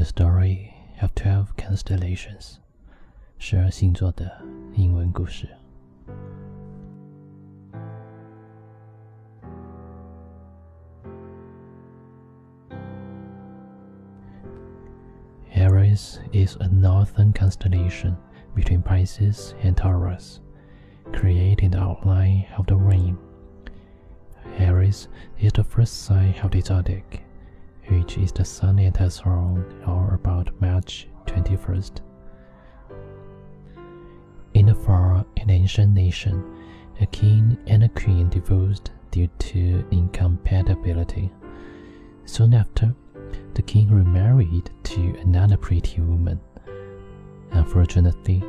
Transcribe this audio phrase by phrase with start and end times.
[0.00, 2.56] The Story of Twelve Constellations，
[3.38, 4.30] 十二星座的
[4.74, 5.48] 英文故事。
[15.54, 18.16] Aries is a northern constellation
[18.54, 20.40] between Pisces and Taurus,
[21.12, 23.16] creating the outline of the ring.
[24.58, 27.22] Aries is the first sign of the zodiac
[27.87, 31.99] which is the sun enters throne or about March 21st.
[34.53, 36.43] In a far and ancient nation,
[36.99, 41.31] a king and a queen divorced due to incompatibility.
[42.25, 42.93] Soon after,
[43.53, 46.39] the king remarried to another pretty woman.
[47.51, 48.43] Unfortunately,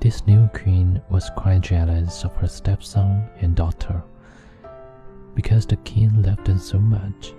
[0.00, 4.02] this new queen was quite jealous of her stepson and daughter.
[5.34, 7.32] Because the king loved them so much,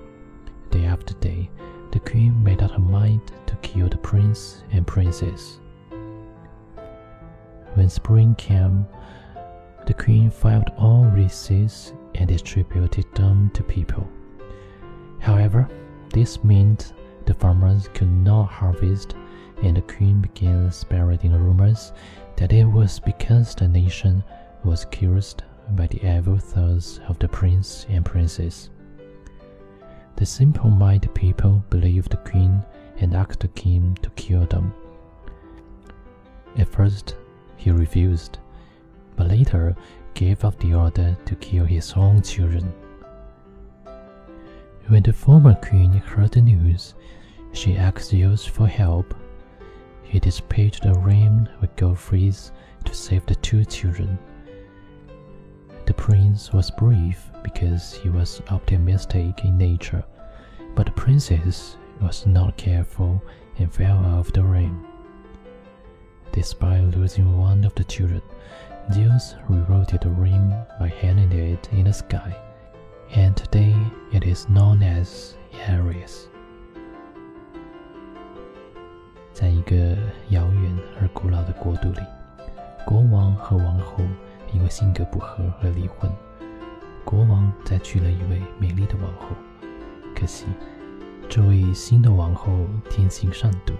[0.75, 1.49] Day after day,
[1.91, 5.61] the queen made up her mind to kill the prince and princess.
[7.75, 8.85] When spring came,
[9.85, 11.49] the queen filed all wreaths
[12.15, 14.05] and distributed them to people.
[15.19, 15.69] However,
[16.09, 16.91] this meant
[17.25, 19.15] the farmers could not harvest,
[19.63, 21.93] and the queen began spreading rumors
[22.35, 24.25] that it was because the nation
[24.65, 28.71] was cursed by the evil thoughts of the prince and princess.
[30.17, 32.63] The simple-minded people believed the queen
[32.99, 34.73] and asked the king to kill them.
[36.57, 37.15] At first,
[37.57, 38.39] he refused,
[39.17, 39.75] but later
[40.13, 42.73] gave up the order to kill his own children.
[44.87, 46.93] When the former queen heard the news,
[47.51, 49.13] she asked Zeus for help.
[50.03, 52.51] He dispatched a ram with gold fleece
[52.85, 54.17] to save the two children.
[55.86, 60.04] The prince was brave because he was optimistic in nature,
[60.74, 63.22] but the princess was not careful
[63.58, 64.84] and fell off the ring.
[66.32, 68.22] Despite losing one of the children,
[68.92, 72.36] Zeus rewrote the ring by hanging it in the sky,
[73.14, 73.74] and today
[74.12, 75.34] it is known as
[75.66, 76.28] Aries.
[79.32, 79.96] 在一个
[80.28, 82.00] 遥远而古老的国度里，
[82.86, 84.04] 国王和王后
[84.55, 86.09] 因为性格不合而离婚。
[87.03, 89.35] 国王再娶了一位美丽的王后，
[90.15, 90.45] 可惜
[91.27, 93.73] 这位新的王后天性善妒，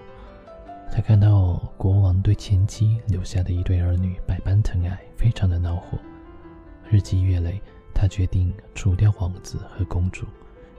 [0.92, 5.98] 她看到国王对前妻留下的一对儿女百般疼爱，非常的恼火。
[6.90, 7.62] 日积月累，
[7.94, 10.26] 她决定除掉王子和公主，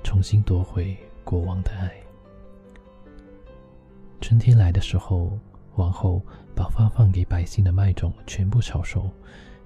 [0.05, 1.91] 重新夺回国王的爱。
[4.21, 5.39] 春天来的时候，
[5.77, 6.23] 王后
[6.55, 9.11] 把发放给百姓的麦种全部炒熟。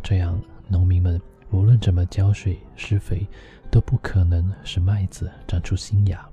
[0.03, 3.27] 这样，农民们无论怎么浇水施肥，
[3.71, 6.27] 都不可能使麦子长出新芽。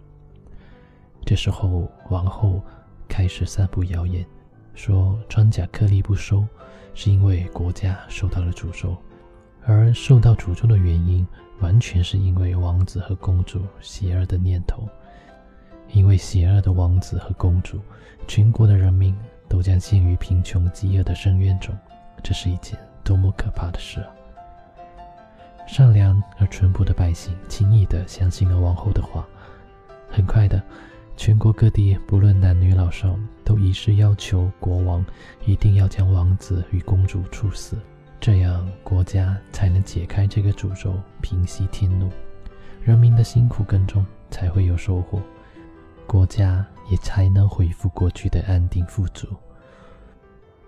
[1.26, 2.62] 这时候，王后
[3.08, 4.26] 开始散布谣言，
[4.74, 6.46] 说庄稼颗粒不收，
[6.94, 8.96] 是因为国家受到了诅咒，
[9.66, 11.28] 而受到诅咒的原因，
[11.60, 14.88] 完全是因为王子和公主邪恶的念头。
[15.92, 17.80] 因为邪恶的王子和公主，
[18.28, 19.16] 全国的人民
[19.48, 21.76] 都将陷于贫穷饥饿的深渊中。
[22.24, 22.78] 这是一件。
[23.08, 24.12] 多么可怕的事啊！
[25.66, 29.26] 善良而淳朴的百姓轻易地相信了王后的话。
[30.12, 30.62] 很快的，
[31.16, 35.06] 全国各地不论男女老少，都一致要求国王
[35.46, 37.78] 一定要将王子与公主处死，
[38.20, 42.12] 这样国家才能解开这个诅咒，平息天怒，
[42.84, 45.22] 人民的辛苦耕种才会有收获，
[46.06, 49.30] 国家也才能恢复过去的安定富足。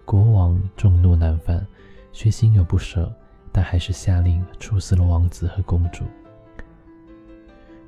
[0.06, 1.68] 国王众怒难犯。
[2.12, 3.12] 却心有不舍，
[3.52, 6.04] 但还是下令处死了王子和公主。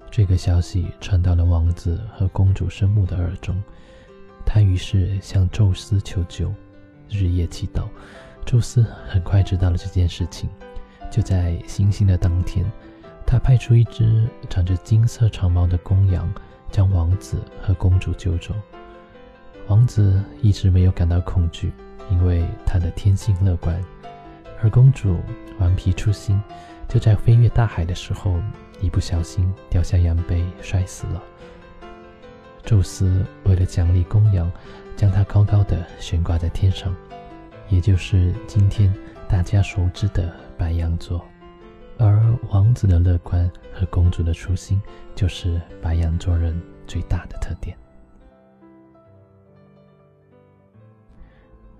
[0.09, 3.61] 这个消息传到了王子和公主生母的耳中，
[4.45, 6.53] 他于是向宙斯求救，
[7.09, 7.87] 日夜祈祷。
[8.45, 10.49] 宙斯很快知道了这件事情，
[11.09, 12.65] 就在星星的当天，
[13.25, 16.29] 他派出一只长着金色长毛的公羊，
[16.69, 18.53] 将王子和公主救走。
[19.67, 21.71] 王子一直没有感到恐惧，
[22.09, 23.81] 因为他的天性乐观。
[24.63, 25.19] 而公主
[25.59, 26.39] 顽皮初心，
[26.87, 28.39] 就在飞越大海的时候，
[28.79, 31.21] 一不小心掉下羊背，摔死了。
[32.63, 34.51] 宙斯为了奖励公羊，
[34.95, 36.95] 将它高高的悬挂在天上，
[37.69, 38.93] 也就是今天
[39.27, 41.25] 大家熟知的白羊座。
[41.97, 44.79] 而王子的乐观和公主的初心，
[45.15, 47.75] 就是白羊座人最大的特点。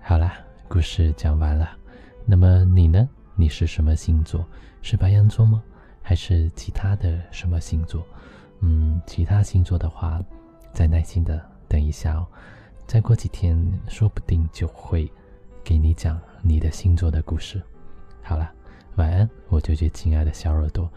[0.00, 0.34] 好啦，
[0.68, 1.81] 故事讲完了。
[2.24, 3.08] 那么你呢？
[3.34, 4.46] 你是什么星座？
[4.82, 5.62] 是白羊座吗？
[6.02, 8.06] 还是其他的什么星座？
[8.60, 10.22] 嗯，其他星座的话，
[10.72, 12.26] 再耐心的等一下哦。
[12.86, 13.56] 再过几天，
[13.88, 15.10] 说不定就会
[15.64, 17.62] 给你讲你的星座的故事。
[18.22, 18.52] 好了，
[18.96, 20.90] 晚安，我舅舅亲爱的小耳朵。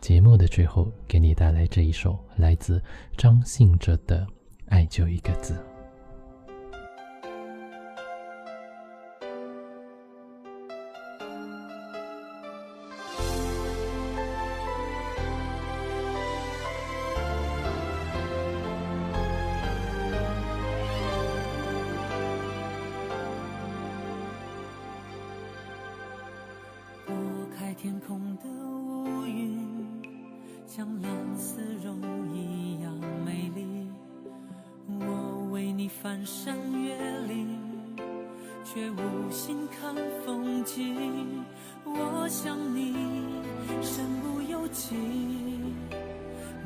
[0.00, 2.82] 节目的最后，给你带来这一首来自
[3.16, 4.24] 张信哲的
[4.68, 5.54] 《爱就一个字》。
[36.06, 36.94] 翻山越
[37.26, 37.58] 岭，
[38.64, 39.92] 却无心看
[40.24, 41.44] 风景。
[41.84, 42.94] 我想你
[43.82, 44.94] 身不由己，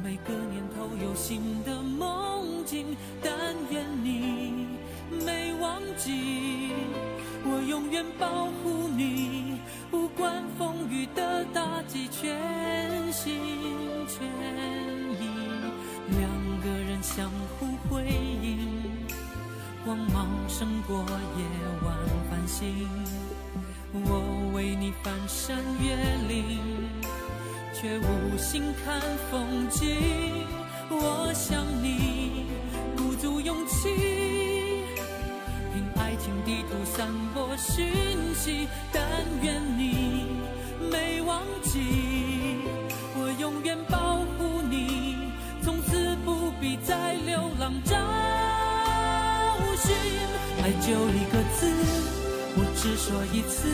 [0.04, 3.32] 每个年头有新的梦境，但
[3.70, 4.66] 愿你
[5.24, 6.74] 没忘记，
[7.42, 9.58] 我永远保护你，
[9.90, 11.08] 不管风雨。
[28.50, 29.00] 心看
[29.30, 30.44] 风景。
[30.90, 32.46] 我想你
[32.96, 33.88] 鼓足勇气，
[35.72, 37.94] 凭爱情地图散播讯
[38.34, 38.66] 息。
[38.92, 39.04] 但
[39.40, 40.26] 愿你
[40.90, 41.78] 没忘记。
[43.14, 45.14] 我永远保护你，
[45.62, 47.94] 从此不必再流浪找
[49.76, 49.94] 寻。
[50.60, 51.70] 爱就一个字，
[52.56, 53.68] 我只说一次。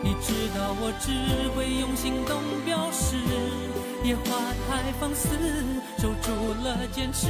[0.00, 1.10] 你知道我只
[1.56, 3.16] 会用行动表示。
[4.04, 4.22] 野花
[4.66, 5.28] 太放肆，
[5.98, 6.30] 守住
[6.62, 7.26] 了坚持。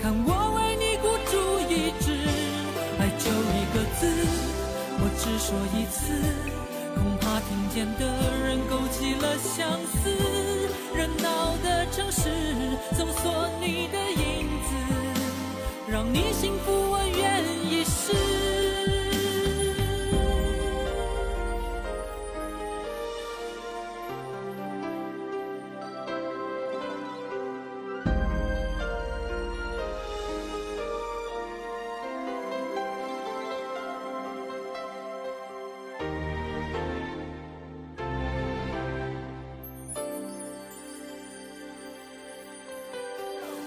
[0.00, 1.32] 看我为你孤注
[1.68, 2.12] 一掷。
[2.98, 4.06] 爱就一个字，
[4.98, 6.00] 我只说一次。
[6.94, 8.02] 恐怕听见的
[8.46, 10.08] 人勾起了相思，
[10.94, 12.30] 热闹的城市
[12.96, 14.70] 搜索你的影子，
[15.90, 18.12] 让你幸福，我愿意试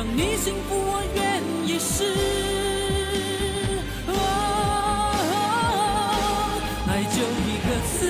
[0.00, 1.20] 让你幸福我愿
[1.68, 2.08] 一世。
[6.88, 8.08] 爱就一个字，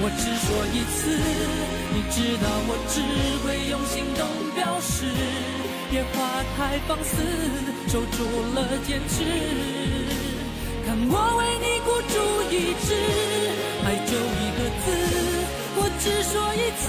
[0.00, 1.12] 我只说一次，
[1.92, 3.04] 你知道我只
[3.44, 5.04] 会用行动表示，
[5.92, 7.20] 野花太放肆，
[7.86, 9.14] 守住了坚持。
[10.86, 12.16] 看我为你孤注
[12.48, 12.96] 一掷，
[13.84, 14.88] 爱就一个字，
[15.76, 16.88] 我只说一次，